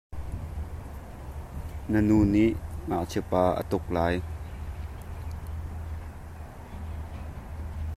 [1.91, 2.51] Na nu nih
[2.87, 4.15] ngakchia pa a tuk lai.